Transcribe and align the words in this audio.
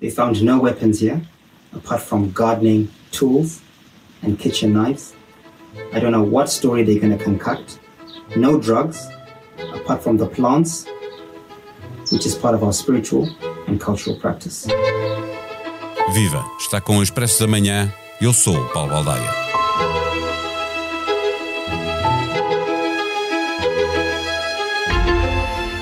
They 0.00 0.10
found 0.10 0.42
no 0.42 0.60
weapons 0.60 1.00
here, 1.00 1.20
apart 1.74 2.02
from 2.02 2.30
gardening 2.30 2.88
tools 3.10 3.60
and 4.22 4.38
kitchen 4.38 4.72
knives. 4.72 5.14
I 5.92 5.98
don't 5.98 6.12
know 6.12 6.22
what 6.22 6.48
story 6.48 6.84
they're 6.84 7.00
going 7.00 7.16
to 7.16 7.22
concoct. 7.22 7.80
No 8.36 8.60
drugs, 8.60 9.08
apart 9.74 10.02
from 10.02 10.16
the 10.16 10.26
plants, 10.26 10.86
which 12.12 12.26
is 12.26 12.34
part 12.36 12.54
of 12.54 12.62
our 12.62 12.72
spiritual 12.72 13.28
and 13.66 13.80
cultural 13.80 14.16
practice. 14.16 14.66
Viva! 16.12 16.44
Está 16.58 16.80
com 16.80 16.98
o 16.98 17.02
Expresso 17.02 17.40
da 17.40 17.46
Manhã. 17.46 17.92
Eu 18.20 18.32
sou 18.32 18.56
Paulo 18.68 18.90
Baldaia. 18.90 19.47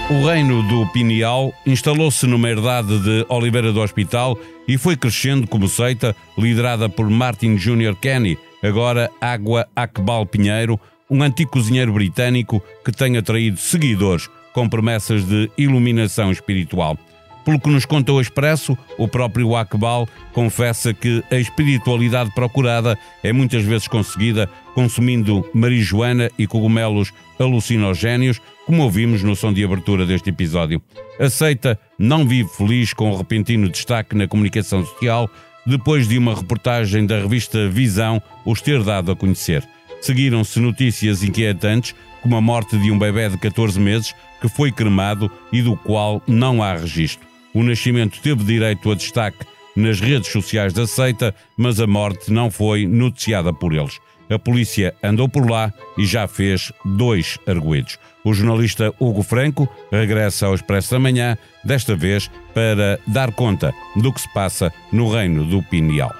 O 0.08 0.24
reino 0.24 0.62
do 0.62 0.86
Pineal 0.92 1.52
instalou-se 1.66 2.28
numa 2.28 2.48
herdade 2.48 2.96
de 3.00 3.26
Oliveira 3.28 3.72
do 3.72 3.80
Hospital 3.80 4.38
e 4.68 4.78
foi 4.78 4.96
crescendo 4.96 5.48
como 5.48 5.66
seita, 5.66 6.14
liderada 6.38 6.88
por 6.88 7.10
Martin 7.10 7.56
Jr. 7.56 7.96
Kenny, 8.00 8.38
agora 8.62 9.10
Água 9.20 9.66
Akbal 9.74 10.24
Pinheiro, 10.24 10.78
um 11.10 11.24
antigo 11.24 11.50
cozinheiro 11.50 11.92
britânico 11.92 12.62
que 12.84 12.92
tem 12.92 13.16
atraído 13.16 13.58
seguidores 13.58 14.30
com 14.54 14.68
promessas 14.68 15.24
de 15.24 15.50
iluminação 15.58 16.30
espiritual. 16.30 16.96
Pelo 17.46 17.60
que 17.60 17.70
nos 17.70 17.84
conta 17.84 18.12
o 18.12 18.20
Expresso, 18.20 18.76
o 18.98 19.06
próprio 19.06 19.54
Akbal 19.54 20.08
confessa 20.32 20.92
que 20.92 21.22
a 21.30 21.36
espiritualidade 21.36 22.32
procurada 22.34 22.98
é 23.22 23.32
muitas 23.32 23.62
vezes 23.62 23.86
conseguida 23.86 24.50
consumindo 24.74 25.48
marijuana 25.54 26.28
e 26.36 26.44
cogumelos 26.44 27.12
alucinogénios, 27.38 28.40
como 28.66 28.82
ouvimos 28.82 29.22
no 29.22 29.36
som 29.36 29.52
de 29.52 29.64
abertura 29.64 30.04
deste 30.04 30.30
episódio. 30.30 30.82
A 31.20 31.30
seita 31.30 31.78
não 31.96 32.26
vive 32.26 32.48
feliz 32.48 32.92
com 32.92 33.12
o 33.12 33.16
repentino 33.16 33.68
destaque 33.68 34.16
na 34.16 34.26
comunicação 34.26 34.84
social 34.84 35.30
depois 35.64 36.08
de 36.08 36.18
uma 36.18 36.34
reportagem 36.34 37.06
da 37.06 37.20
revista 37.20 37.68
Visão 37.68 38.20
os 38.44 38.60
ter 38.60 38.82
dado 38.82 39.12
a 39.12 39.16
conhecer. 39.16 39.62
Seguiram-se 40.00 40.58
notícias 40.58 41.22
inquietantes, 41.22 41.94
como 42.22 42.34
a 42.34 42.40
morte 42.40 42.76
de 42.76 42.90
um 42.90 42.98
bebê 42.98 43.28
de 43.28 43.38
14 43.38 43.78
meses 43.78 44.12
que 44.40 44.48
foi 44.48 44.72
cremado 44.72 45.30
e 45.52 45.62
do 45.62 45.76
qual 45.76 46.20
não 46.26 46.60
há 46.60 46.74
registro. 46.74 47.35
O 47.56 47.62
nascimento 47.62 48.20
teve 48.20 48.44
direito 48.44 48.90
a 48.90 48.94
destaque 48.94 49.46
nas 49.74 49.98
redes 49.98 50.30
sociais 50.30 50.74
da 50.74 50.86
seita, 50.86 51.34
mas 51.56 51.80
a 51.80 51.86
morte 51.86 52.30
não 52.30 52.50
foi 52.50 52.86
noticiada 52.86 53.50
por 53.50 53.72
eles. 53.72 53.98
A 54.28 54.38
polícia 54.38 54.94
andou 55.02 55.26
por 55.26 55.50
lá 55.50 55.72
e 55.96 56.04
já 56.04 56.28
fez 56.28 56.70
dois 56.84 57.38
arguídos. 57.46 57.98
O 58.22 58.34
jornalista 58.34 58.92
Hugo 59.00 59.22
Franco 59.22 59.66
regressa 59.90 60.44
ao 60.44 60.54
Expresso 60.54 60.90
da 60.90 60.98
Manhã, 60.98 61.38
desta 61.64 61.96
vez 61.96 62.30
para 62.52 63.00
dar 63.06 63.32
conta 63.32 63.72
do 63.96 64.12
que 64.12 64.20
se 64.20 64.30
passa 64.34 64.70
no 64.92 65.10
reino 65.10 65.42
do 65.42 65.62
Pineal. 65.62 66.14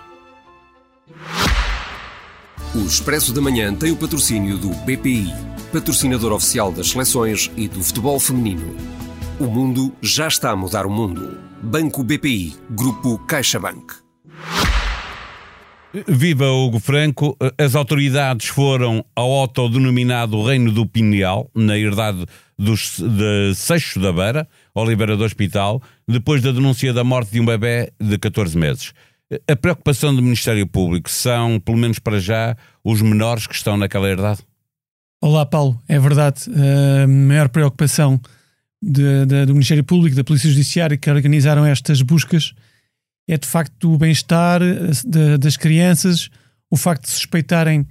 O 2.75 2.79
Expresso 2.79 3.35
da 3.35 3.43
Manhã 3.43 3.75
tem 3.75 3.93
o 3.93 3.97
patrocínio 3.97 4.57
do 4.57 4.71
BPI, 4.71 5.35
patrocinador 5.71 6.33
oficial 6.33 6.73
das 6.73 6.89
seleções 6.89 7.51
e 7.59 7.69
do 7.69 7.83
futebol 7.83 8.19
feminino. 8.19 8.96
O 9.39 9.45
mundo 9.45 9.95
já 10.01 10.29
está 10.29 10.53
a 10.53 10.57
mudar 10.57 10.87
o 10.87 10.91
mundo. 10.91 11.39
Banco 11.63 12.03
BPI, 12.03 12.57
Grupo 12.71 13.19
CaixaBank. 13.27 13.97
Viva 16.09 16.47
Hugo 16.47 16.81
Franco, 16.81 17.37
as 17.59 17.75
autoridades 17.75 18.47
foram 18.47 19.05
ao 19.15 19.31
autodenominado 19.31 20.43
Reino 20.43 20.73
do 20.73 20.87
Pineal, 20.87 21.51
na 21.55 21.77
herdade 21.77 22.25
dos, 22.59 22.99
de 22.99 23.55
Seixo 23.55 24.01
da 24.01 24.11
Beira, 24.11 24.49
Oliveira 24.75 25.19
do 25.19 25.25
Hospital, 25.25 25.83
depois 26.09 26.41
da 26.41 26.51
denúncia 26.51 26.95
da 26.95 27.05
morte 27.05 27.33
de 27.33 27.41
um 27.41 27.45
bebê 27.45 27.93
de 28.01 28.17
14 28.17 28.57
meses. 28.57 28.95
A 29.47 29.55
preocupação 29.55 30.17
do 30.17 30.23
Ministério 30.23 30.67
Público 30.67 31.11
são, 31.11 31.61
pelo 31.61 31.77
menos 31.77 31.99
para 31.99 32.19
já, 32.19 32.57
os 32.83 33.03
menores 33.03 33.47
que 33.47 33.55
estão 33.55 33.77
naquela 33.77 34.09
herdade? 34.09 34.41
Olá, 35.21 35.45
Paulo. 35.45 35.79
É 35.87 35.99
verdade. 35.99 36.45
A 37.05 37.07
maior 37.07 37.51
preocupação 37.51 38.19
de, 38.83 39.27
de, 39.27 39.47
do 39.47 39.53
Ministério 39.53 39.85
Público, 39.85 40.17
da 40.17 40.25
Polícia 40.25 40.51
Judiciária 40.51 40.97
que 40.97 41.11
organizaram 41.11 41.65
estas 41.65 42.03
buscas 42.03 42.55
é 43.29 43.37
de 43.37 43.47
facto 43.47 43.93
o 43.93 43.99
bem-estar 43.99 44.61
de, 45.05 45.39
das 45.39 45.57
crianças, 45.57 46.31
o 46.71 46.77
facto 46.77 47.05
de 47.05 47.11
suspeitarem 47.11 47.87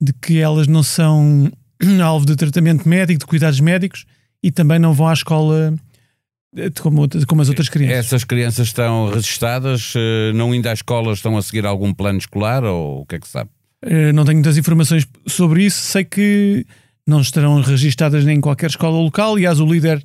de 0.00 0.12
que 0.12 0.38
elas 0.38 0.66
não 0.66 0.82
são 0.82 1.50
alvo 2.02 2.26
de 2.26 2.36
tratamento 2.36 2.88
médico, 2.88 3.20
de 3.20 3.26
cuidados 3.26 3.60
médicos 3.60 4.04
e 4.42 4.50
também 4.50 4.78
não 4.78 4.92
vão 4.92 5.08
à 5.08 5.12
escola 5.12 5.74
como, 6.80 7.08
como 7.26 7.42
as 7.42 7.48
outras 7.48 7.68
crianças. 7.68 8.06
Essas 8.06 8.24
crianças 8.24 8.66
estão 8.68 9.10
registadas, 9.10 9.94
eh, 9.96 10.32
não 10.34 10.54
indo 10.54 10.68
à 10.68 10.72
escola, 10.72 11.12
estão 11.12 11.36
a 11.36 11.42
seguir 11.42 11.66
algum 11.66 11.92
plano 11.92 12.18
escolar 12.18 12.62
ou 12.62 13.00
o 13.00 13.06
que 13.06 13.16
é 13.16 13.18
que 13.18 13.26
sabe? 13.26 13.50
Eh, 13.82 14.12
não 14.12 14.24
tenho 14.24 14.36
muitas 14.36 14.56
informações 14.56 15.06
sobre 15.26 15.64
isso, 15.64 15.80
sei 15.80 16.04
que 16.04 16.66
não 17.06 17.20
estarão 17.20 17.60
registadas 17.60 18.24
nem 18.24 18.38
em 18.38 18.40
qualquer 18.40 18.70
escola 18.70 18.98
local. 18.98 19.32
Aliás, 19.32 19.60
o 19.60 19.66
líder 19.66 20.02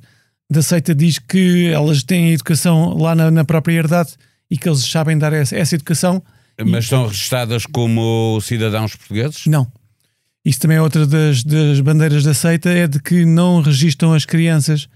da 0.50 0.62
seita 0.62 0.94
diz 0.94 1.18
que 1.18 1.68
elas 1.68 2.02
têm 2.02 2.32
educação 2.32 2.96
lá 2.98 3.14
na, 3.14 3.30
na 3.30 3.44
própria 3.44 3.74
herdade 3.74 4.10
e 4.50 4.58
que 4.58 4.68
eles 4.68 4.80
sabem 4.80 5.16
dar 5.16 5.32
essa, 5.32 5.56
essa 5.56 5.76
educação. 5.76 6.22
Mas 6.58 6.84
e... 6.84 6.86
estão 6.86 7.06
registadas 7.06 7.64
como 7.66 8.40
cidadãos 8.42 8.96
portugueses? 8.96 9.46
Não. 9.46 9.70
Isso 10.44 10.58
também 10.58 10.78
é 10.78 10.82
outra 10.82 11.06
das, 11.06 11.44
das 11.44 11.80
bandeiras 11.80 12.24
da 12.24 12.34
seita, 12.34 12.70
é 12.70 12.88
de 12.88 13.00
que 13.00 13.24
não 13.24 13.60
registram 13.60 14.12
as 14.12 14.24
crianças 14.24 14.88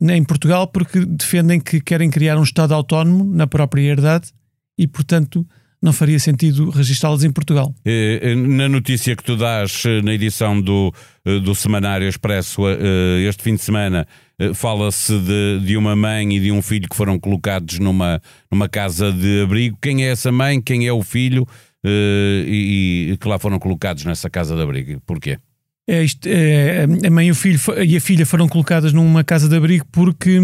em 0.00 0.24
Portugal 0.24 0.66
porque 0.66 1.04
defendem 1.04 1.60
que 1.60 1.80
querem 1.80 2.10
criar 2.10 2.38
um 2.38 2.42
Estado 2.42 2.74
autónomo 2.74 3.24
na 3.24 3.46
própria 3.46 3.82
herdade 3.82 4.32
e, 4.76 4.86
portanto, 4.86 5.46
não 5.80 5.92
faria 5.92 6.18
sentido 6.18 6.70
registá-las 6.70 7.22
em 7.22 7.30
Portugal. 7.30 7.72
Na 8.48 8.68
notícia 8.68 9.14
que 9.14 9.22
tu 9.22 9.36
dás 9.36 9.84
eh, 9.86 10.02
na 10.02 10.12
edição 10.12 10.60
do, 10.60 10.92
eh, 11.24 11.38
do 11.38 11.54
Semanário 11.54 12.08
Expresso 12.08 12.62
eh, 12.68 13.28
este 13.28 13.42
fim 13.42 13.54
de 13.54 13.62
semana, 13.62 14.06
fala-se 14.54 15.18
de, 15.18 15.60
de 15.64 15.76
uma 15.76 15.96
mãe 15.96 16.36
e 16.36 16.40
de 16.40 16.52
um 16.52 16.62
filho 16.62 16.88
que 16.88 16.96
foram 16.96 17.18
colocados 17.18 17.78
numa, 17.78 18.20
numa 18.50 18.68
casa 18.68 19.12
de 19.12 19.42
abrigo. 19.42 19.78
Quem 19.80 20.04
é 20.04 20.10
essa 20.10 20.30
mãe? 20.30 20.60
Quem 20.60 20.86
é 20.86 20.92
o 20.92 21.02
filho? 21.02 21.46
E, 21.84 23.10
e 23.12 23.16
que 23.16 23.28
lá 23.28 23.38
foram 23.38 23.58
colocados 23.58 24.04
nessa 24.04 24.28
casa 24.28 24.54
de 24.54 24.62
abrigo? 24.62 25.00
Porquê? 25.06 25.38
É, 25.88 26.02
isto, 26.04 26.28
é, 26.28 26.84
a 26.84 27.10
mãe 27.10 27.28
e 27.28 27.30
o 27.30 27.34
filho 27.34 27.58
e 27.84 27.96
a 27.96 28.00
filha 28.00 28.26
foram 28.26 28.46
colocadas 28.46 28.92
numa 28.92 29.24
casa 29.24 29.48
de 29.48 29.56
abrigo 29.56 29.86
porque, 29.90 30.38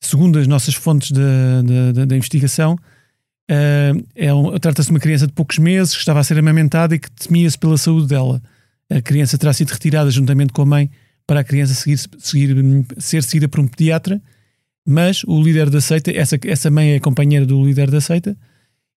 segundo 0.00 0.38
as 0.38 0.46
nossas 0.46 0.74
fontes 0.74 1.10
da, 1.12 2.16
investigação, 2.16 2.76
Uh, 3.50 4.00
é 4.14 4.32
um, 4.32 4.58
Trata-se 4.58 4.88
de 4.88 4.94
uma 4.94 5.00
criança 5.00 5.26
de 5.26 5.32
poucos 5.32 5.58
meses 5.58 5.92
que 5.92 5.98
estava 5.98 6.20
a 6.20 6.24
ser 6.24 6.38
amamentada 6.38 6.94
e 6.94 6.98
que 6.98 7.10
temia-se 7.10 7.58
pela 7.58 7.76
saúde 7.76 8.08
dela. 8.08 8.42
A 8.90 9.02
criança 9.02 9.36
terá 9.36 9.52
sido 9.52 9.70
retirada 9.70 10.10
juntamente 10.10 10.52
com 10.52 10.62
a 10.62 10.66
mãe 10.66 10.90
para 11.26 11.40
a 11.40 11.44
criança 11.44 11.74
seguir, 11.74 11.98
seguir, 12.18 12.56
ser 12.98 13.22
seguida 13.22 13.48
por 13.48 13.60
um 13.60 13.66
pediatra, 13.66 14.20
mas 14.86 15.24
o 15.24 15.42
líder 15.42 15.70
da 15.70 15.80
seita, 15.80 16.10
essa, 16.10 16.38
essa 16.44 16.70
mãe 16.70 16.92
é 16.92 17.00
companheira 17.00 17.46
do 17.46 17.64
líder 17.64 17.90
da 17.90 18.00
seita, 18.00 18.36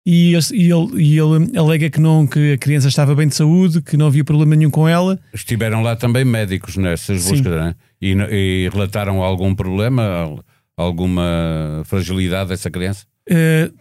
e, 0.07 0.33
e, 0.33 0.71
ele, 0.71 1.03
e 1.03 1.19
ele 1.19 1.57
alega 1.57 1.89
que, 1.89 1.99
não, 1.99 2.27
que 2.27 2.53
a 2.53 2.57
criança 2.57 2.87
estava 2.87 3.15
bem 3.15 3.27
de 3.27 3.35
saúde, 3.35 3.81
que 3.81 3.97
não 3.97 4.05
havia 4.05 4.23
problema 4.23 4.55
nenhum 4.55 4.69
com 4.69 4.87
ela. 4.87 5.19
Estiveram 5.33 5.81
lá 5.81 5.95
também 5.95 6.23
médicos 6.23 6.77
nessas 6.77 7.27
buscas, 7.27 7.53
é? 7.53 7.75
e, 7.99 8.11
e, 8.11 8.69
relataram 8.71 9.23
algum 9.23 9.55
problema, 9.55 10.39
alguma 10.77 11.81
fragilidade 11.85 12.49
dessa 12.49 12.69
criança? 12.69 13.05
Uh, 13.27 13.73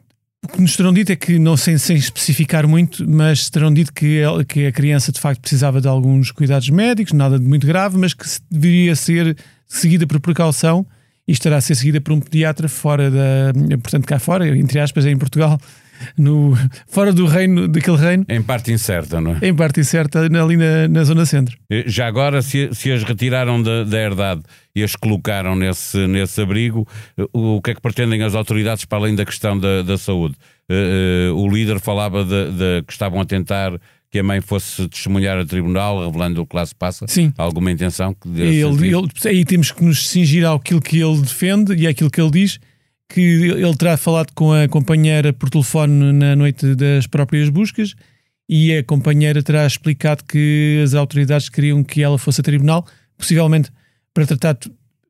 o 0.44 0.48
que 0.48 0.60
nos 0.60 0.76
terão 0.76 0.92
dito 0.92 1.10
é 1.10 1.16
que, 1.16 1.38
não 1.38 1.56
sem, 1.56 1.78
sem 1.78 1.96
especificar 1.96 2.68
muito, 2.68 3.08
mas 3.08 3.48
terão 3.48 3.72
dito 3.72 3.92
que, 3.92 4.20
que 4.46 4.66
a 4.66 4.72
criança 4.72 5.10
de 5.10 5.18
facto 5.18 5.40
precisava 5.40 5.80
de 5.80 5.88
alguns 5.88 6.30
cuidados 6.30 6.68
médicos, 6.68 7.14
nada 7.14 7.38
de 7.38 7.46
muito 7.46 7.66
grave, 7.66 7.96
mas 7.96 8.12
que 8.12 8.26
deveria 8.50 8.94
ser 8.94 9.36
seguida 9.66 10.06
por 10.06 10.20
precaução 10.20 10.86
e 11.26 11.32
estará 11.32 11.56
a 11.56 11.60
ser 11.62 11.74
seguida 11.74 11.98
por 12.00 12.12
um 12.12 12.20
pediatra 12.20 12.68
fora 12.68 13.10
da. 13.10 13.52
portanto, 13.82 14.06
cá 14.06 14.18
fora, 14.18 14.46
entre 14.56 14.78
aspas, 14.78 15.06
em 15.06 15.16
Portugal, 15.16 15.58
no, 16.16 16.56
fora 16.86 17.12
do 17.12 17.26
reino, 17.26 17.68
daquele 17.68 17.96
reino. 17.96 18.24
Em 18.28 18.42
parte 18.42 18.72
incerta, 18.72 19.20
não 19.20 19.36
é? 19.40 19.48
Em 19.48 19.54
parte 19.54 19.80
incerta, 19.80 20.20
ali 20.20 20.56
na, 20.56 20.88
na 20.88 21.04
zona 21.04 21.26
centro. 21.26 21.56
Já 21.86 22.06
agora, 22.06 22.42
se, 22.42 22.70
se 22.72 22.90
as 22.92 23.02
retiraram 23.02 23.62
da, 23.62 23.84
da 23.84 23.98
herdade 23.98 24.42
e 24.74 24.82
as 24.82 24.96
colocaram 24.96 25.54
nesse, 25.54 26.06
nesse 26.06 26.40
abrigo, 26.40 26.86
o, 27.32 27.56
o 27.56 27.62
que 27.62 27.70
é 27.70 27.74
que 27.74 27.80
pretendem 27.80 28.22
as 28.22 28.34
autoridades 28.34 28.84
para 28.84 28.98
além 28.98 29.14
da 29.14 29.24
questão 29.24 29.58
da, 29.58 29.82
da 29.82 29.98
saúde? 29.98 30.34
Uh, 30.70 31.34
uh, 31.34 31.36
o 31.36 31.48
líder 31.50 31.78
falava 31.78 32.24
de, 32.24 32.50
de, 32.52 32.82
que 32.86 32.92
estavam 32.92 33.20
a 33.20 33.24
tentar 33.24 33.78
que 34.14 34.20
a 34.20 34.22
mãe 34.22 34.40
fosse 34.40 34.88
testemunhar 34.88 35.36
a 35.36 35.44
tribunal, 35.44 36.06
revelando 36.06 36.40
o 36.40 36.46
que 36.46 36.54
lá 36.54 36.64
se 36.64 36.72
passa? 36.72 37.04
Sim. 37.08 37.32
Alguma 37.36 37.72
intenção? 37.72 38.14
Que 38.14 38.28
ele, 38.28 38.62
ele, 38.62 39.08
aí 39.26 39.44
temos 39.44 39.72
que 39.72 39.84
nos 39.84 40.08
cingir 40.08 40.46
àquilo 40.46 40.80
que 40.80 41.00
ele 41.00 41.20
defende 41.20 41.74
e 41.74 41.84
àquilo 41.88 42.08
que 42.08 42.20
ele 42.20 42.30
diz 42.30 42.60
que 43.08 43.20
ele 43.20 43.76
terá 43.76 43.96
falado 43.96 44.32
com 44.34 44.52
a 44.52 44.68
companheira 44.68 45.32
por 45.32 45.50
telefone 45.50 46.12
na 46.12 46.34
noite 46.34 46.74
das 46.74 47.06
próprias 47.06 47.48
buscas 47.48 47.94
e 48.48 48.76
a 48.76 48.84
companheira 48.84 49.42
terá 49.42 49.66
explicado 49.66 50.24
que 50.24 50.80
as 50.82 50.94
autoridades 50.94 51.48
queriam 51.48 51.82
que 51.82 52.02
ela 52.02 52.18
fosse 52.18 52.40
a 52.40 52.44
tribunal, 52.44 52.86
possivelmente 53.16 53.70
para 54.12 54.26
tratar 54.26 54.56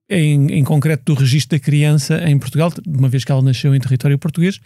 em, 0.08 0.52
em 0.52 0.64
concreto 0.64 1.14
do 1.14 1.20
registro 1.20 1.58
da 1.58 1.64
criança 1.64 2.22
em 2.28 2.38
Portugal, 2.38 2.72
uma 2.86 3.08
vez 3.08 3.24
que 3.24 3.32
ela 3.32 3.42
nasceu 3.42 3.74
em 3.74 3.80
território 3.80 4.18
português, 4.18 4.60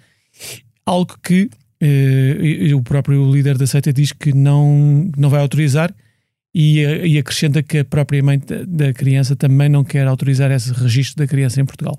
algo 0.84 1.16
que 1.22 1.48
eh, 1.80 2.74
o 2.74 2.82
próprio 2.82 3.30
líder 3.30 3.56
da 3.56 3.66
seita 3.66 3.92
diz 3.92 4.12
que 4.12 4.32
não, 4.32 5.10
não 5.16 5.30
vai 5.30 5.40
autorizar 5.40 5.94
e, 6.54 6.80
e 6.80 7.18
acrescenta 7.18 7.62
que 7.62 7.78
a 7.78 7.84
própria 7.84 8.22
mãe 8.22 8.40
da 8.66 8.92
criança 8.92 9.36
também 9.36 9.68
não 9.68 9.84
quer 9.84 10.06
autorizar 10.06 10.50
esse 10.50 10.72
registro 10.72 11.24
da 11.24 11.26
criança 11.26 11.60
em 11.60 11.64
Portugal. 11.64 11.98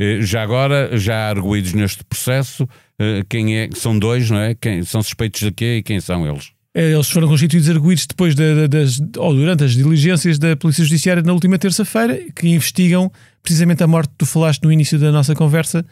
Eh, 0.00 0.22
já 0.22 0.42
agora, 0.42 0.96
já 0.96 1.14
há 1.14 1.28
arguídos 1.28 1.74
neste 1.74 2.02
processo, 2.02 2.66
eh, 2.98 3.22
quem 3.28 3.58
é, 3.58 3.68
são 3.74 3.98
dois, 3.98 4.30
não 4.30 4.38
é? 4.38 4.54
Quem, 4.54 4.82
são 4.82 5.02
suspeitos 5.02 5.42
de 5.42 5.52
quê 5.52 5.76
e 5.76 5.82
quem 5.82 6.00
são 6.00 6.26
eles? 6.26 6.52
Eh, 6.74 6.92
eles 6.92 7.10
foram 7.10 7.28
constituídos 7.28 7.68
arguídos 7.68 8.06
depois 8.06 8.34
de, 8.34 8.62
de, 8.62 8.68
das, 8.68 8.98
ou 9.18 9.34
durante 9.34 9.62
as 9.62 9.72
diligências 9.72 10.38
da 10.38 10.56
Polícia 10.56 10.82
Judiciária 10.84 11.22
na 11.22 11.34
última 11.34 11.58
terça-feira, 11.58 12.18
que 12.34 12.48
investigam 12.48 13.12
precisamente 13.42 13.82
a 13.82 13.86
morte 13.86 14.08
que 14.08 14.16
tu 14.16 14.26
falaste 14.26 14.62
no 14.62 14.72
início 14.72 14.98
da 14.98 15.12
nossa 15.12 15.34
conversa 15.34 15.84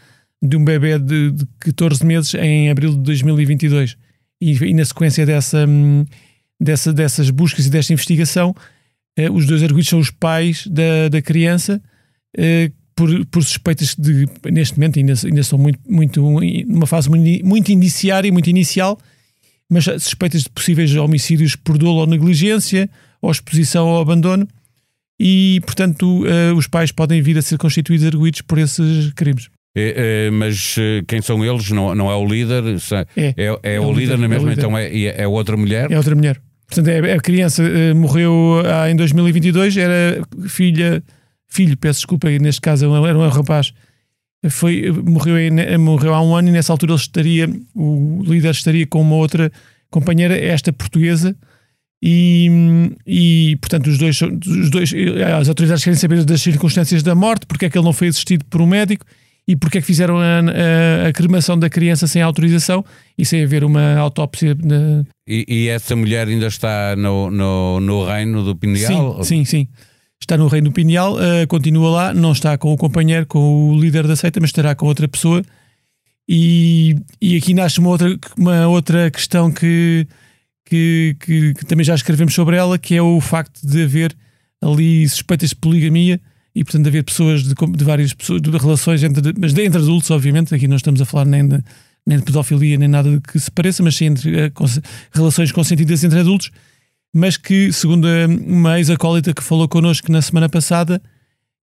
de 0.42 0.56
um 0.56 0.64
bebê 0.64 0.98
de, 0.98 1.32
de 1.32 1.46
14 1.58 2.06
meses 2.06 2.32
em 2.32 2.70
abril 2.70 2.92
de 2.92 3.00
2022. 3.00 3.94
E, 4.40 4.52
e 4.52 4.72
na 4.72 4.86
sequência 4.86 5.26
dessa, 5.26 5.66
hum, 5.68 6.06
dessa, 6.58 6.94
dessas 6.94 7.28
buscas 7.28 7.66
e 7.66 7.70
desta 7.70 7.92
investigação, 7.92 8.54
eh, 9.18 9.30
os 9.30 9.46
dois 9.46 9.62
arguidos 9.62 9.90
são 9.90 9.98
os 9.98 10.10
pais 10.10 10.66
da, 10.66 11.10
da 11.10 11.20
criança, 11.20 11.82
por, 12.98 13.26
por 13.26 13.44
suspeitas 13.44 13.94
de, 13.96 14.26
neste 14.50 14.76
momento, 14.76 14.98
ainda, 14.98 15.14
ainda 15.24 15.42
são 15.44 15.56
muito, 15.56 15.78
muito, 15.88 16.20
numa 16.66 16.86
fase 16.86 17.08
muito, 17.08 17.70
indiciária, 17.70 18.32
muito 18.32 18.50
inicial, 18.50 18.98
mas 19.70 19.84
suspeitas 19.84 20.42
de 20.42 20.50
possíveis 20.50 20.92
homicídios 20.96 21.54
por 21.54 21.78
dolo 21.78 22.00
ou 22.00 22.06
negligência, 22.08 22.90
ou 23.22 23.30
exposição 23.30 23.86
ao 23.86 24.00
abandono, 24.00 24.48
e, 25.20 25.60
portanto, 25.64 26.24
uh, 26.24 26.56
os 26.56 26.66
pais 26.66 26.90
podem 26.90 27.22
vir 27.22 27.38
a 27.38 27.42
ser 27.42 27.56
constituídos 27.56 28.04
arguídos 28.04 28.40
por 28.42 28.58
esses 28.58 29.12
crimes. 29.12 29.48
É, 29.76 30.26
é, 30.26 30.30
mas 30.30 30.74
eh, 30.76 31.04
quem 31.06 31.22
são 31.22 31.44
eles? 31.44 31.70
Não, 31.70 31.94
não 31.94 32.10
é 32.10 32.16
o 32.16 32.26
líder? 32.26 32.64
É, 33.14 33.22
é, 33.22 33.34
é, 33.62 33.74
é 33.74 33.80
o, 33.80 33.92
líder, 33.92 34.14
líder 34.14 34.18
na 34.18 34.28
mesma, 34.28 34.52
então 34.52 34.76
é, 34.76 35.04
é 35.04 35.28
outra 35.28 35.56
mulher? 35.56 35.88
É 35.90 35.96
outra 35.96 36.16
mulher. 36.16 36.40
Portanto, 36.66 36.88
é, 36.88 37.12
a 37.12 37.20
criança 37.20 37.62
uh, 37.62 37.94
morreu 37.94 38.60
uh, 38.64 38.88
em 38.90 38.96
2022, 38.96 39.76
era 39.76 40.20
filha, 40.48 41.02
filho, 41.48 41.76
peço 41.76 42.00
desculpa, 42.00 42.28
neste 42.30 42.60
caso 42.60 42.84
era 43.06 43.18
um 43.18 43.28
rapaz, 43.28 43.72
foi, 44.48 44.90
morreu, 44.90 45.34
morreu 45.78 46.14
há 46.14 46.22
um 46.22 46.34
ano 46.34 46.48
e 46.48 46.52
nessa 46.52 46.72
altura 46.72 46.92
ele 46.92 47.00
estaria, 47.00 47.50
o 47.74 48.22
líder 48.24 48.50
estaria 48.50 48.86
com 48.86 49.00
uma 49.00 49.16
outra 49.16 49.50
companheira, 49.90 50.38
esta 50.38 50.72
portuguesa, 50.72 51.34
e, 52.00 52.48
e 53.04 53.56
portanto 53.60 53.88
os 53.88 53.98
dois, 53.98 54.20
os 54.20 54.70
dois 54.70 54.92
as 55.36 55.48
autoridades 55.48 55.82
querem 55.82 55.98
saber 55.98 56.24
das 56.24 56.40
circunstâncias 56.40 57.02
da 57.02 57.14
morte, 57.14 57.46
porque 57.46 57.66
é 57.66 57.70
que 57.70 57.76
ele 57.76 57.84
não 57.84 57.92
foi 57.92 58.08
assistido 58.08 58.44
por 58.44 58.60
um 58.60 58.66
médico 58.66 59.04
e 59.48 59.56
porque 59.56 59.78
é 59.78 59.80
que 59.80 59.86
fizeram 59.86 60.18
a, 60.18 60.40
a, 60.40 61.08
a, 61.08 61.12
cremação 61.12 61.58
da 61.58 61.70
criança 61.70 62.06
sem 62.06 62.20
autorização 62.20 62.84
e 63.16 63.24
sem 63.24 63.42
haver 63.42 63.64
uma 63.64 63.96
autópsia. 63.96 64.54
Na... 64.62 65.02
E, 65.26 65.44
e, 65.48 65.68
essa 65.68 65.96
mulher 65.96 66.28
ainda 66.28 66.46
está 66.46 66.94
no, 66.94 67.30
no, 67.30 67.80
no 67.80 68.04
reino 68.04 68.44
do 68.44 68.54
Pineal? 68.54 69.24
Sim, 69.24 69.44
sim, 69.44 69.44
sim. 69.46 69.68
Está 70.20 70.36
no 70.36 70.48
reino 70.48 70.68
do 70.68 70.74
Pineal, 70.74 71.14
uh, 71.14 71.46
continua 71.48 71.90
lá, 71.90 72.14
não 72.14 72.32
está 72.32 72.58
com 72.58 72.72
o 72.72 72.76
companheiro, 72.76 73.24
com 73.26 73.70
o 73.70 73.80
líder 73.80 74.06
da 74.06 74.16
seita, 74.16 74.40
mas 74.40 74.50
estará 74.50 74.74
com 74.74 74.86
outra 74.86 75.08
pessoa. 75.08 75.42
E, 76.28 76.96
e 77.20 77.36
aqui 77.36 77.54
nasce 77.54 77.78
uma 77.78 77.88
outra, 77.88 78.18
uma 78.36 78.66
outra 78.66 79.10
questão 79.10 79.50
que, 79.50 80.06
que, 80.66 81.16
que, 81.18 81.54
que 81.54 81.64
também 81.64 81.84
já 81.84 81.94
escrevemos 81.94 82.34
sobre 82.34 82.56
ela, 82.56 82.78
que 82.78 82.94
é 82.94 83.02
o 83.02 83.20
facto 83.20 83.66
de 83.66 83.84
haver 83.84 84.14
ali 84.60 85.08
suspeitas 85.08 85.50
de 85.50 85.56
poligamia 85.56 86.20
e 86.54 86.64
portanto 86.64 86.88
haver 86.88 87.04
pessoas 87.04 87.44
de, 87.44 87.54
de 87.54 87.84
várias 87.84 88.12
pessoas, 88.12 88.42
de 88.42 88.50
relações 88.50 89.02
entre, 89.02 89.32
mas 89.38 89.54
de, 89.54 89.64
entre 89.64 89.80
adultos, 89.80 90.10
obviamente, 90.10 90.54
aqui 90.54 90.66
não 90.66 90.76
estamos 90.76 91.00
a 91.00 91.04
falar 91.04 91.24
nem 91.24 91.46
de, 91.46 91.62
nem 92.04 92.18
de 92.18 92.24
pedofilia, 92.24 92.76
nem 92.76 92.88
nada 92.88 93.10
de 93.10 93.20
que 93.20 93.38
se 93.38 93.50
pareça, 93.50 93.82
mas 93.82 93.94
sim 93.94 94.06
entre 94.06 94.46
uh, 94.46 94.52
relações 95.12 95.52
consentidas 95.52 96.02
entre 96.04 96.18
adultos, 96.18 96.50
mas 97.14 97.36
que, 97.36 97.72
segundo 97.72 98.06
uma 98.46 98.78
ex-acólita 98.78 99.32
que 99.32 99.42
falou 99.42 99.68
connosco 99.68 100.10
na 100.10 100.22
semana 100.22 100.48
passada, 100.48 101.00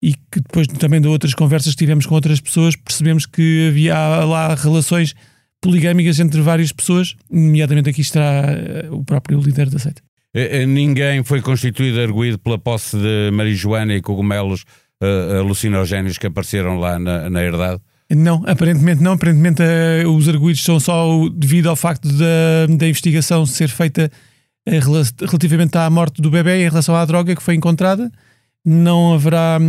e 0.02 0.14
que 0.14 0.40
depois 0.40 0.68
também 0.68 1.02
de 1.02 1.08
outras 1.08 1.34
conversas 1.34 1.74
que 1.74 1.80
tivemos 1.80 2.06
com 2.06 2.16
outras 2.16 2.40
pessoas, 2.40 2.76
percebemos 2.76 3.26
que 3.26 3.70
havia 3.70 3.96
lá 4.26 4.54
relações 4.54 5.16
poligâmicas 5.62 6.20
entre 6.20 6.42
várias 6.42 6.72
pessoas, 6.72 7.16
nomeadamente 7.30 7.90
aqui 7.90 8.02
está 8.02 8.44
uh, 8.90 8.96
o 8.96 9.04
próprio 9.04 9.40
líder 9.40 9.70
da 9.70 9.80
seita. 9.80 10.02
Eh, 10.34 10.66
ninguém 10.66 11.24
foi 11.24 11.42
constituído 11.42 12.00
arguído 12.00 12.38
pela 12.38 12.60
posse 12.60 12.98
de 12.98 13.32
marijuana 13.32 13.96
e 13.96 14.02
cogumelos 14.02 14.64
uh, 15.02 15.40
alucinogénios 15.40 16.18
que 16.18 16.28
apareceram 16.28 16.78
lá 16.78 17.00
na, 17.00 17.30
na 17.30 17.42
herdade? 17.42 17.82
Não, 18.10 18.44
aparentemente 18.46 19.02
não. 19.02 19.14
Aparentemente 19.14 19.64
uh, 19.64 20.10
os 20.10 20.28
arguídos 20.30 20.64
são 20.64 20.80
só 20.80 21.28
devido 21.30 21.70
ao 21.70 21.76
facto 21.76 22.08
da, 22.10 22.68
da 22.78 22.88
investigação 22.88 23.46
ser 23.46 23.70
feita 23.70 24.12
relativamente 24.66 25.78
à 25.78 25.90
morte 25.90 26.22
do 26.22 26.30
bebê 26.30 26.66
em 26.66 26.70
relação 26.70 26.96
à 26.96 27.06
droga 27.06 27.36
que 27.36 27.44
foi 27.44 27.56
encontrada. 27.56 28.12
Não 28.64 29.14
haverá, 29.14 29.60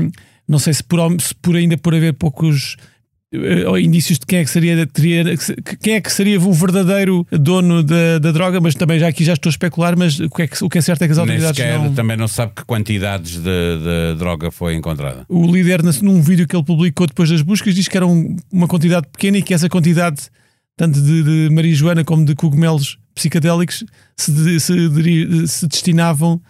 não 0.49 0.59
sei 0.59 0.73
se 0.73 0.83
por, 0.83 0.99
se 1.21 1.35
por 1.35 1.55
ainda 1.55 1.77
por 1.77 1.95
haver 1.95 2.15
poucos 2.15 2.77
uh, 3.35 3.79
indícios 3.79 4.19
de 4.19 4.27
quem 4.27 4.39
é 4.39 4.45
que 4.45 4.51
seria 4.51 4.87
teria, 4.87 5.25
quem 5.81 5.95
é 5.95 6.01
que 6.01 6.11
seria 6.11 6.41
o 6.41 6.53
verdadeiro 6.53 7.27
dono 7.31 7.83
da, 7.83 8.19
da 8.19 8.33
droga, 8.33 8.59
mas 8.61 8.75
também 8.75 8.99
já 8.99 9.09
aqui 9.09 9.23
já 9.23 9.35
estou 9.35 9.51
a 9.51 9.53
especular, 9.53 9.97
mas 9.99 10.19
o 10.19 10.31
que 10.31 10.43
é, 10.43 10.47
que, 10.47 10.65
o 10.65 10.69
que 10.69 10.79
é 10.79 10.81
certo 10.81 11.03
é 11.03 11.07
que 11.07 11.13
as 11.13 11.19
autoridades 11.19 11.57
sequer, 11.57 11.79
não... 11.79 11.95
também 11.95 12.17
não 12.17 12.29
sabe 12.29 12.53
que 12.55 12.65
quantidades 12.65 13.33
de, 13.33 13.43
de, 13.43 14.19
droga 14.19 14.51
foi 14.51 14.75
encontrada. 14.75 15.27
O 15.29 15.47
líder 15.47 15.83
num 16.03 16.23
vídeo 16.23 16.47
que 16.47 16.57
ele 16.57 16.65
publicou 16.65 17.07
depois 17.07 17.29
das 17.29 17.43
buscas 17.43 17.75
diz 17.75 17.87
que 17.87 17.97
era 17.97 18.07
um, 18.07 18.37
uma 18.51 18.67
quantidade 18.67 19.07
pequena 19.09 19.39
e 19.39 19.43
que 19.43 19.53
essa 19.53 19.69
quantidade 19.69 20.31
tanto 20.77 21.01
de, 21.01 21.23
de 21.23 21.55
marijuana 21.55 22.05
como 22.05 22.25
de 22.25 22.35
cogumelos 22.35 22.99
psicadélicos 23.17 23.83
se, 24.17 24.61
se, 24.61 25.47
se 25.49 25.67
destinavam 25.67 26.41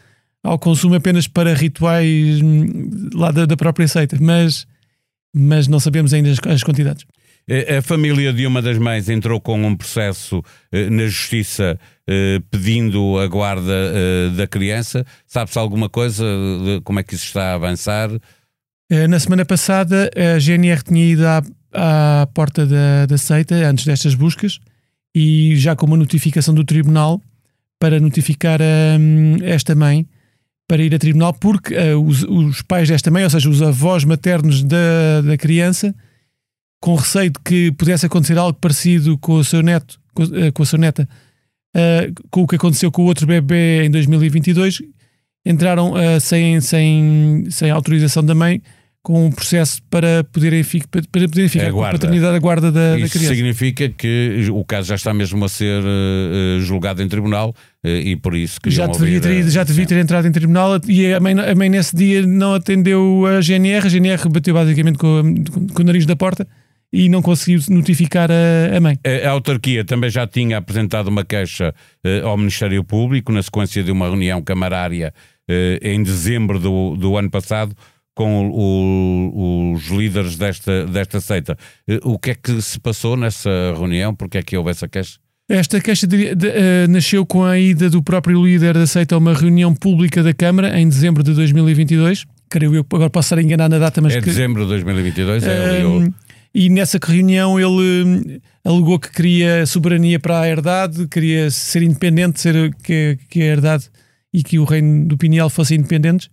ao 0.43 0.59
consumo 0.59 0.95
apenas 0.95 1.27
para 1.27 1.55
rituais 1.55 2.43
hum, 2.43 3.11
lá 3.15 3.31
da, 3.31 3.47
da 3.47 3.57
própria 3.57 3.89
seita, 3.89 4.19
mas 4.21 4.67
mas 5.39 5.69
não 5.69 5.79
sabemos 5.79 6.15
ainda 6.15 6.31
as, 6.31 6.39
as 6.47 6.63
quantidades. 6.63 7.05
A 7.79 7.81
família 7.81 8.33
de 8.33 8.45
uma 8.45 8.61
das 8.61 8.77
mães 8.79 9.09
entrou 9.09 9.41
com 9.41 9.63
um 9.63 9.77
processo 9.77 10.43
eh, 10.73 10.91
na 10.91 11.07
justiça 11.07 11.79
eh, 12.09 12.41
pedindo 12.51 13.19
a 13.21 13.29
guarda 13.29 13.73
eh, 13.73 14.31
da 14.35 14.49
criança. 14.49 15.07
Sabe-se 15.27 15.57
alguma 15.57 15.89
coisa 15.89 16.25
de 16.25 16.81
como 16.81 16.99
é 16.99 17.05
que 17.05 17.15
isso 17.15 17.27
está 17.27 17.53
a 17.53 17.55
avançar? 17.55 18.11
Na 19.09 19.21
semana 19.21 19.45
passada, 19.45 20.11
a 20.17 20.39
GNR 20.41 20.83
tinha 20.83 21.05
ido 21.05 21.25
à, 21.25 21.43
à 21.73 22.27
porta 22.35 22.67
da, 22.67 23.07
da 23.07 23.19
seita 23.19 23.55
antes 23.55 23.85
destas 23.85 24.15
buscas 24.15 24.59
e 25.19 25.57
já 25.57 25.75
com 25.75 25.87
uma 25.87 25.97
notificação 25.97 26.53
do 26.53 26.63
tribunal 26.63 27.23
para 27.81 27.99
notificar 27.99 28.61
hum, 28.61 29.39
esta 29.43 29.75
mãe 29.75 30.07
para 30.69 30.83
ir 30.83 30.95
a 30.95 30.99
tribunal 30.99 31.33
porque 31.33 31.75
uh, 31.75 31.99
os, 31.99 32.23
os, 32.25 32.61
pais 32.61 32.91
desta 32.91 33.11
mãe, 33.11 33.25
ou 33.25 33.31
seja, 33.31 33.49
os 33.49 33.63
avós 33.63 34.05
maternos 34.05 34.63
da, 34.63 35.23
da 35.23 35.39
criança, 35.39 35.95
com 36.83 36.97
receio 36.97 37.31
de 37.31 37.41
que 37.43 37.73
pudesse 37.73 38.05
acontecer 38.05 38.37
algo 38.37 38.59
parecido 38.61 39.17
com 39.17 39.37
o 39.37 39.45
seu 39.45 39.63
neto, 39.63 39.99
com, 40.13 40.25
uh, 40.25 40.53
com 40.53 40.63
a 40.63 40.67
sua 40.67 40.79
neta, 40.79 41.09
uh, 41.75 42.29
com 42.31 42.43
o 42.43 42.47
que 42.47 42.57
aconteceu 42.57 42.93
com 42.93 43.01
o 43.01 43.07
outro 43.07 43.27
bebê 43.27 43.85
em 43.87 43.91
2022, 43.91 44.83
entraram 45.47 45.95
sem, 46.21 46.61
sem, 46.61 47.47
sem 47.49 47.71
autorização 47.71 48.23
da 48.23 48.35
mãe 48.35 48.61
com 49.07 49.27
um 49.27 49.31
processo 49.31 49.81
para 49.89 50.25
poderem, 50.25 50.65
para 50.91 51.29
poderem 51.29 51.49
ficar 51.49 51.71
com 51.71 51.85
a 51.85 51.93
paternidade 51.93 52.33
da 52.33 52.39
guarda 52.41 52.73
da, 52.73 52.99
Isso 52.99 53.05
da 53.05 53.09
criança. 53.09 53.35
significa 53.37 53.89
que 53.89 54.49
o 54.51 54.65
caso 54.65 54.89
já 54.89 54.97
está 54.97 55.15
mesmo 55.15 55.45
a 55.45 55.49
ser 55.49 55.81
uh, 55.81 56.61
julgado 56.61 57.01
em 57.05 57.09
tribunal 57.09 57.51
uh, 57.85 57.89
e 57.89 58.17
por 58.17 58.35
isso 58.35 58.61
que 58.61 58.69
já 58.69 58.89
deveria, 58.89 59.21
ter, 59.21 59.49
já 59.49 59.63
devia 59.63 59.87
ter 59.87 59.99
entrado 59.99 60.27
em 60.27 60.33
tribunal 60.33 60.81
e 60.89 61.15
a 61.15 61.21
mãe, 61.21 61.39
a 61.39 61.55
mãe 61.55 61.69
nesse 61.69 61.95
dia 61.95 62.27
não 62.27 62.55
atendeu 62.55 63.25
a 63.27 63.41
GNR, 63.41 63.87
a 63.87 63.89
GNR 63.89 64.29
bateu 64.29 64.53
basicamente 64.53 64.99
com, 64.99 65.23
com 65.73 65.83
o 65.83 65.85
nariz 65.85 66.05
da 66.05 66.17
porta 66.17 66.45
e 66.93 67.09
não 67.09 67.23
conseguiu 67.23 67.61
notificar 67.69 68.29
a, 68.29 68.77
a 68.77 68.81
mãe. 68.81 68.99
A, 69.07 69.29
a, 69.29 69.31
autarquia 69.31 69.85
também 69.85 70.11
já 70.11 70.27
tinha 70.27 70.59
apresentado 70.59 71.07
uma 71.07 71.25
queixa 71.25 71.73
uh, 72.05 72.27
ao 72.27 72.37
Ministério 72.37 72.83
Público 72.83 73.31
na 73.31 73.41
sequência 73.41 73.85
de 73.85 73.93
uma 73.93 74.07
reunião 74.09 74.43
camarária 74.43 75.15
em 75.81 76.03
dezembro 76.03 76.59
do, 76.59 76.97
do 76.97 77.17
ano 77.17 77.31
passado 77.31 77.73
com 78.17 78.49
o, 78.49 79.75
os 79.75 79.89
líderes 79.89 80.37
desta, 80.37 80.87
desta 80.87 81.21
seita. 81.21 81.57
Eh, 81.87 82.01
o 82.03 82.19
que 82.19 82.31
é 82.31 82.35
que 82.35 82.63
se 82.63 82.81
passou 82.81 83.15
nessa 83.15 83.51
reunião? 83.77 84.15
Porque 84.15 84.39
é 84.39 84.43
que 84.43 84.57
houve 84.57 84.71
essa 84.71 84.89
queixa? 84.89 85.19
Esta 85.47 85.79
queixa 85.81 86.07
de, 86.07 86.35
de, 86.35 86.49
uh, 86.49 86.89
nasceu 86.89 87.27
com 87.27 87.45
a 87.45 87.59
ida 87.59 87.91
do 87.91 88.03
próprio 88.03 88.43
líder 88.43 88.73
da 88.73 88.87
seita 88.87 89.15
a 89.15 89.19
uma 89.19 89.35
reunião 89.35 89.73
pública 89.75 90.23
da 90.23 90.33
Câmara 90.33 90.81
em 90.81 90.89
dezembro 90.89 91.23
de 91.23 91.35
2022. 91.35 92.25
Creio 92.49 92.75
eu, 92.75 92.87
agora 92.91 93.11
posso 93.11 93.35
estar 93.35 93.45
enganar 93.45 93.69
na 93.69 93.79
data, 93.79 94.01
mas. 94.01 94.15
É 94.15 94.21
que, 94.21 94.25
dezembro 94.25 94.63
de 94.63 94.71
2022, 94.71 95.45
é 95.45 95.85
uh, 95.85 96.15
E 96.55 96.71
nessa 96.71 96.99
reunião 97.01 97.61
ele 97.61 98.05
hum, 98.07 98.39
alegou 98.65 98.99
que 98.99 99.13
queria 99.13 99.67
soberania 99.67 100.19
para 100.19 100.41
a 100.41 100.49
herdade, 100.49 101.07
queria 101.07 101.51
ser 101.51 101.83
independente, 101.83 102.41
ser 102.41 102.75
que, 102.83 103.19
que 103.29 103.43
a 103.43 103.45
herdade 103.45 103.91
e 104.33 104.43
que 104.43 104.59
o 104.59 104.65
reino 104.65 105.07
do 105.07 105.19
Piniel 105.19 105.51
fossem 105.51 105.79
independentes 105.79 106.31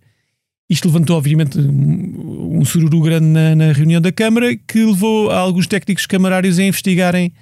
Isto 0.68 0.88
levantou, 0.88 1.16
obviamente, 1.16 1.58
um, 1.58 2.64
sururu 2.64 3.00
grande 3.00 3.26
na, 3.26 3.54
na, 3.54 3.72
reunião 3.72 4.00
da 4.00 4.10
Câmara 4.10 4.56
que 4.56 4.84
levou 4.84 5.30
a 5.30 5.38
alguns 5.38 5.66
técnicos 5.66 6.06
camarários 6.06 6.58
a 6.58 6.64
investigarem 6.64 7.32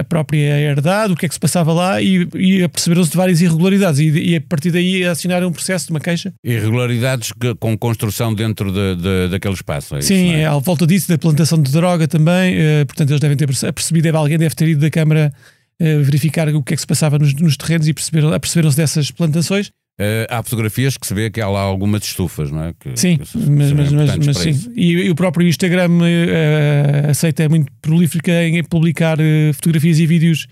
a 0.00 0.02
própria 0.02 0.58
herdade, 0.58 1.12
o 1.12 1.16
que 1.16 1.24
é 1.24 1.28
que 1.28 1.34
se 1.34 1.40
passava 1.40 1.72
lá 1.72 2.02
e, 2.02 2.28
e 2.34 2.68
perceberam-se 2.68 3.10
de 3.10 3.16
várias 3.16 3.40
irregularidades 3.40 4.00
e, 4.00 4.08
e, 4.08 4.36
a 4.36 4.40
partir 4.40 4.72
daí 4.72 5.04
assinaram 5.04 5.48
um 5.48 5.52
processo 5.52 5.86
de 5.86 5.92
uma 5.92 6.00
queixa. 6.00 6.34
Irregularidades 6.42 7.32
que, 7.32 7.54
com 7.54 7.78
construção 7.78 8.34
dentro 8.34 8.72
de, 8.72 8.96
de, 8.96 9.28
daquele 9.28 9.54
espaço, 9.54 9.96
é 9.96 10.00
Sim, 10.00 10.30
isso, 10.30 10.36
é? 10.36 10.44
à 10.46 10.58
volta 10.58 10.86
disso, 10.86 11.08
da 11.08 11.16
plantação 11.16 11.62
de 11.62 11.70
droga 11.70 12.08
também, 12.08 12.56
uh, 12.56 12.86
portanto 12.86 13.10
eles 13.10 13.20
devem 13.20 13.36
ter 13.36 13.46
percebido, 13.72 14.16
alguém 14.16 14.38
deve 14.38 14.54
ter 14.54 14.68
ido 14.68 14.80
da 14.80 14.90
Câmara 14.90 15.32
uh, 15.80 16.02
verificar 16.02 16.48
o 16.48 16.62
que 16.62 16.74
é 16.74 16.76
que 16.76 16.80
se 16.80 16.86
passava 16.86 17.18
nos, 17.18 17.32
nos 17.34 17.56
terrenos 17.56 17.86
e 17.86 17.94
perceberam, 17.94 18.32
aperceberam-se 18.32 18.76
dessas 18.76 19.10
plantações 19.12 19.70
Uh, 20.00 20.30
há 20.30 20.40
fotografias 20.44 20.96
que 20.96 21.04
se 21.04 21.12
vê 21.12 21.28
que 21.28 21.40
há 21.40 21.48
lá 21.48 21.60
algumas 21.60 22.04
estufas, 22.04 22.52
não 22.52 22.62
é? 22.62 22.72
Que, 22.78 22.96
sim, 22.96 23.18
que 23.18 23.36
mas, 23.36 23.72
mas, 23.72 23.90
mas, 23.90 24.26
mas 24.26 24.38
sim. 24.38 24.72
E, 24.76 24.92
e, 24.92 25.10
o 25.10 25.14
próprio 25.16 25.44
Instagram 25.48 25.90
uh, 25.90 27.10
aceita 27.10 27.42
é 27.42 27.48
muito 27.48 27.72
prolífica 27.82 28.44
em 28.44 28.62
publicar 28.62 29.18
uh, 29.18 29.52
fotografias 29.54 29.98
e 29.98 30.06
vídeos 30.06 30.46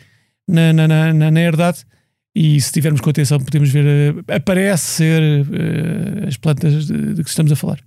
na, 0.49 0.73
na, 0.73 0.89
na, 0.89 1.31
na 1.31 1.41
herdade. 1.41 1.85
E 2.35 2.61
se 2.61 2.73
tivermos 2.73 3.01
com 3.01 3.09
atenção, 3.09 3.39
podemos 3.39 3.71
ver, 3.71 4.17
aparece 4.29 4.85
ser 4.85 5.23
as 6.27 6.37
plantas 6.37 6.89
de, 6.89 7.15
de, 7.15 7.23
que 7.23 7.31
estamos 7.31 7.53
a 7.53 7.57
falar. 7.57 7.79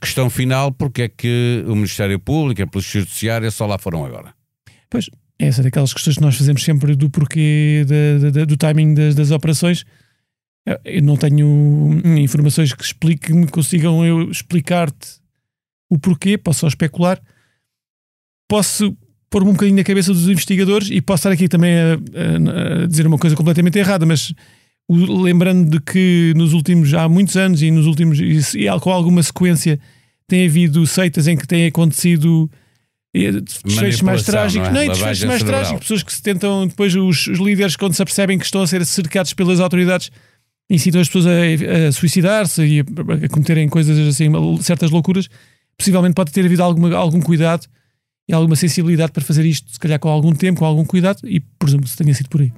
questão 0.00 0.30
final: 0.30 0.72
porque 0.72 1.02
é 1.02 1.08
que 1.08 1.62
o 1.68 1.76
Ministério 1.76 2.18
Público, 2.18 2.62
a 2.62 2.66
Polícia 2.66 3.00
Judiciária 3.00 3.50
só 3.50 3.66
lá 3.66 3.76
foram 3.76 4.06
agora? 4.06 4.34
Pois, 4.90 5.10
essa 5.38 5.60
é 5.60 5.64
daquelas 5.64 5.92
questões 5.92 6.16
que 6.16 6.22
nós 6.22 6.34
fazemos 6.34 6.64
sempre 6.64 6.96
do 6.96 7.10
porquê 7.10 7.84
de, 7.86 8.30
de, 8.30 8.46
do 8.46 8.56
timing 8.56 8.94
das, 8.94 9.14
das 9.14 9.30
operações 9.30 9.84
eu 10.84 11.02
não 11.02 11.16
tenho 11.16 12.00
informações 12.18 12.72
que 12.72 12.82
expliquem, 12.82 13.46
consigam 13.46 14.04
eu 14.04 14.30
explicar-te 14.30 15.22
o 15.90 15.98
porquê, 15.98 16.38
posso 16.38 16.60
só 16.60 16.68
especular. 16.68 17.20
Posso 18.48 18.96
pôr-me 19.28 19.50
um 19.50 19.52
bocadinho 19.52 19.76
na 19.76 19.84
cabeça 19.84 20.12
dos 20.12 20.28
investigadores 20.28 20.88
e 20.90 21.00
posso 21.00 21.20
estar 21.20 21.32
aqui 21.32 21.48
também 21.48 21.74
a, 21.76 21.94
a, 21.94 22.82
a 22.84 22.86
dizer 22.86 23.06
uma 23.06 23.18
coisa 23.18 23.36
completamente 23.36 23.78
errada, 23.78 24.06
mas 24.06 24.32
o, 24.88 25.22
lembrando 25.22 25.70
de 25.70 25.80
que 25.80 26.32
nos 26.36 26.52
últimos, 26.52 26.94
há 26.94 27.08
muitos 27.08 27.36
anos 27.36 27.60
e 27.62 27.70
nos 27.70 27.86
últimos, 27.86 28.18
e, 28.18 28.60
e 28.60 28.80
com 28.80 28.90
alguma 28.90 29.22
sequência, 29.22 29.78
tem 30.26 30.46
havido 30.46 30.86
seitas 30.86 31.26
em 31.26 31.36
que 31.36 31.46
tem 31.46 31.66
acontecido 31.66 32.50
desfechos 33.12 34.02
mais 34.02 34.24
trágicos, 34.24 34.68
não, 34.70 34.80
é? 34.80 34.86
não 34.86 34.92
desfechos 34.92 35.24
mais 35.24 35.42
trágicos, 35.42 35.80
pessoas 35.80 36.02
que 36.02 36.12
se 36.12 36.22
tentam, 36.22 36.66
depois 36.66 36.94
os, 36.96 37.26
os 37.28 37.38
líderes, 37.38 37.76
quando 37.76 37.94
se 37.94 38.02
apercebem 38.02 38.38
que 38.38 38.44
estão 38.44 38.62
a 38.62 38.66
ser 38.66 38.84
cercados 38.84 39.32
pelas 39.32 39.60
autoridades, 39.60 40.10
incitam 40.68 41.00
as 41.00 41.08
pessoas 41.08 41.26
a, 41.26 41.88
a 41.88 41.92
suicidar-se 41.92 42.62
e 42.64 42.80
a, 42.80 42.82
a, 43.24 43.28
cometerem 43.28 43.68
coisas 43.68 43.98
assim, 44.08 44.30
certas 44.60 44.90
loucuras, 44.90 45.28
possivelmente 45.76 46.14
pode 46.14 46.32
ter 46.32 46.44
havido 46.44 46.62
alguma, 46.62 46.94
algum 46.96 47.20
cuidado 47.20 47.66
e 48.28 48.32
alguma 48.32 48.56
sensibilidade 48.56 49.12
para 49.12 49.22
fazer 49.22 49.44
isto, 49.44 49.70
se 49.70 49.78
calhar 49.78 49.98
com 49.98 50.08
algum 50.08 50.32
tempo, 50.32 50.60
com 50.60 50.64
algum 50.64 50.84
cuidado, 50.84 51.20
e 51.24 51.40
presumo 51.40 51.84
que 51.84 51.96
tenha 51.96 52.14
sido 52.14 52.28
por 52.28 52.40
aí. 52.40 52.52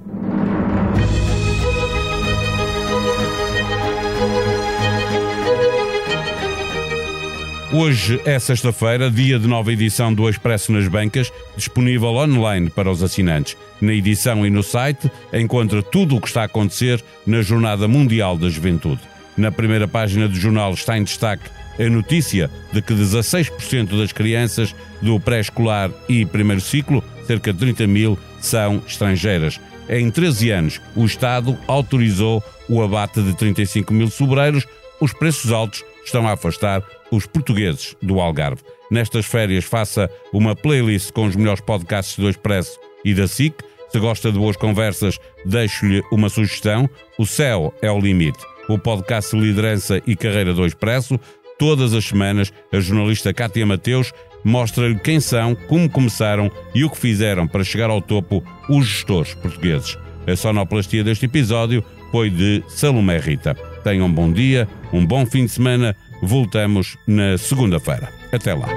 Hoje 7.79 8.19
é 8.25 8.39
sexta-feira, 8.39 9.11
dia 9.11 9.39
de 9.39 9.47
nova 9.47 9.71
edição 9.71 10.11
do 10.11 10.27
Expresso 10.31 10.73
nas 10.73 10.89
Bancas, 10.89 11.31
disponível 11.59 12.09
online 12.09 12.71
para 12.71 12.91
os 12.91 13.03
assinantes. 13.03 13.55
Na 13.83 13.93
edição 13.93 14.47
e 14.47 14.49
no 14.49 14.63
site 14.63 15.11
encontra 15.31 15.83
tudo 15.83 16.17
o 16.17 16.21
que 16.23 16.27
está 16.27 16.41
a 16.41 16.45
acontecer 16.47 17.05
na 17.27 17.43
Jornada 17.43 17.87
Mundial 17.87 18.39
da 18.39 18.49
Juventude. 18.49 19.03
Na 19.37 19.53
primeira 19.53 19.87
página 19.87 20.27
do 20.27 20.35
jornal 20.35 20.73
está 20.73 20.97
em 20.97 21.05
destaque 21.05 21.51
a 21.79 21.91
notícia 21.91 22.51
de 22.73 22.81
que 22.81 22.95
16% 22.95 23.99
das 23.99 24.11
crianças 24.11 24.75
do 25.03 25.21
pré-escolar 25.21 25.91
e 26.09 26.25
primeiro 26.25 26.63
ciclo, 26.63 27.05
cerca 27.27 27.53
de 27.53 27.59
30 27.59 27.87
mil, 27.87 28.19
são 28.41 28.83
estrangeiras. 28.87 29.61
Em 29.87 30.11
13 30.11 30.51
anos, 30.51 30.81
o 30.95 31.05
Estado 31.05 31.59
autorizou 31.69 32.43
o 32.71 32.83
abate 32.83 33.21
de 33.21 33.37
35 33.37 33.93
mil 33.93 34.09
sobreiros. 34.09 34.67
Os 34.99 35.13
preços 35.13 35.53
altos 35.53 35.85
estão 36.07 36.27
a 36.27 36.33
afastar 36.33 36.83
os 37.11 37.27
portugueses 37.27 37.97
do 38.03 38.21
Algarve. 38.21 38.63
Nestas 38.91 39.27
férias, 39.27 39.65
faça 39.65 40.11
uma 40.33 40.55
playlist 40.55 41.13
com 41.13 41.27
os 41.27 41.37
melhores 41.37 41.61
podcasts 41.61 42.19
do 42.19 42.29
Expresso 42.29 42.79
e 43.05 43.15
da 43.15 43.27
SIC. 43.27 43.55
Se 43.89 43.99
gosta 43.99 44.33
de 44.33 44.39
boas 44.39 44.57
conversas, 44.57 45.19
deixo-lhe 45.45 46.03
uma 46.11 46.29
sugestão. 46.29 46.89
O 47.19 47.27
Céu 47.27 47.75
é 47.81 47.91
o 47.91 48.01
Limite. 48.01 48.45
O 48.69 48.79
podcast 48.79 49.37
Liderança 49.37 50.03
e 50.07 50.17
Carreira 50.17 50.53
do 50.53 50.67
Expresso. 50.67 51.19
Todas 51.59 51.95
as 51.95 52.05
semanas, 52.05 52.53
a 52.73 52.81
jornalista 52.81 53.33
Cátia 53.33 53.65
Mateus 53.65 54.13
mostra-lhe 54.45 54.99
quem 54.99 55.21
são, 55.21 55.55
como 55.55 55.89
começaram 55.89 56.51
e 56.75 56.85
o 56.85 56.91
que 56.91 56.99
fizeram 56.99 57.49
para 57.49 57.65
chegar 57.65 57.91
ao 57.91 58.03
topo 58.03 58.45
os 58.69 58.87
gestores 58.87 59.35
portugueses. 59.35 59.97
A 60.27 60.37
sonoplastia 60.37 61.03
deste 61.03 61.27
episódio 61.27 61.85
foi 62.11 62.31
de 62.31 62.63
Salomé 62.69 63.19
Rita. 63.19 63.55
Tenham 63.85 64.07
um 64.07 64.13
bom 64.13 64.33
dia, 64.33 64.69
um 64.93 65.05
bom 65.05 65.25
fim 65.25 65.47
de 65.47 65.53
semana. 65.53 65.97
Voltamos 66.23 66.97
na 67.07 67.37
segunda-feira. 67.39 68.13
Até 68.33 68.55
lá. 68.55 68.69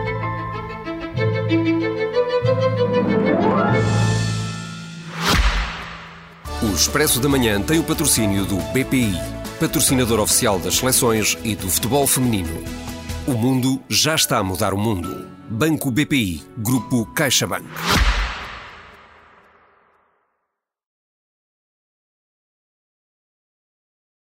O 6.62 6.76
Expresso 6.76 7.20
da 7.20 7.30
Manhã 7.30 7.62
tem 7.62 7.80
o 7.80 7.84
patrocínio 7.84 8.46
do 8.46 8.58
BPI, 8.74 9.14
patrocinador 9.60 10.20
oficial 10.20 10.60
das 10.60 10.76
seleções 10.76 11.38
e 11.44 11.56
do 11.56 11.70
futebol 11.70 12.06
feminino. 12.06 12.64
O 13.26 13.32
mundo 13.32 13.82
já 13.90 14.16
está 14.16 14.38
a 14.40 14.44
mudar 14.44 14.74
o 14.74 14.78
mundo. 14.78 15.28
Banco 15.50 15.90
BPI, 15.90 16.44
Grupo 16.58 17.06
CaixaBank. 17.14 17.66